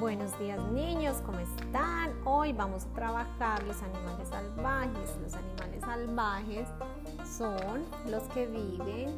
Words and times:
Buenos 0.00 0.38
días 0.38 0.60
niños, 0.70 1.16
¿cómo 1.26 1.40
están? 1.40 2.14
Hoy 2.24 2.52
vamos 2.52 2.84
a 2.84 2.94
trabajar 2.94 3.60
los 3.64 3.82
animales 3.82 4.28
salvajes. 4.28 5.18
Los 5.20 5.34
animales 5.34 5.80
salvajes 5.80 6.68
son 7.36 7.84
los 8.08 8.22
que 8.32 8.46
viven 8.46 9.08